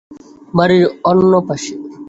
বাড়ির 0.53 0.83
অন্য 1.09 1.31
পাশে। 1.47 1.73